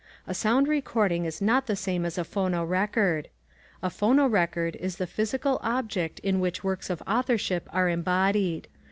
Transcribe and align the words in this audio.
A 0.25 0.33
sound 0.33 0.67
recording 0.67 1.25
is 1.25 1.43
not 1.43 1.67
the 1.67 1.75
same 1.75 2.05
as 2.05 2.17
a 2.17 2.23
phonorecord. 2.23 3.27
A 3.83 3.89
phonorecord 3.91 4.75
is 4.77 4.95
the 4.95 5.05
physical 5.05 5.59
object 5.61 6.17
in 6.21 6.39
which 6.39 6.63
works 6.63 6.89
of 6.89 7.03
authorship 7.05 7.69
are 7.71 7.87
embodied. 7.87 8.67